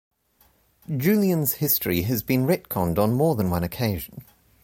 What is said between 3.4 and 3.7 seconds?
one